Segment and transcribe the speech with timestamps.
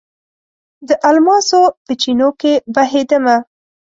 [0.87, 3.35] د الماسو په چېنو کې بهیدمه